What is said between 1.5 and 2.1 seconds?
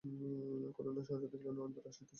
নরেন্দ্র আসিতেছে।